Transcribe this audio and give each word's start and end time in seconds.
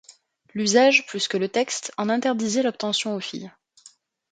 L'usage 0.55 1.05
plus 1.05 1.27
que 1.27 1.37
les 1.37 1.47
textes 1.47 1.93
en 1.95 2.09
interdisait 2.09 2.63
l'obtention 2.63 3.13
aux 3.13 3.19
filles. 3.19 3.51